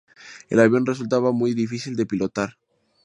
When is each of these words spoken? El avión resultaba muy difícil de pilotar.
El 0.49 0.59
avión 0.59 0.87
resultaba 0.87 1.31
muy 1.31 1.53
difícil 1.53 1.95
de 1.95 2.07
pilotar. 2.07 2.57